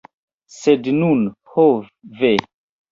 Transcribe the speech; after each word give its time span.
Sed 0.61 0.91
nun, 1.03 1.21
ho 1.53 1.69
ve! 2.25 2.35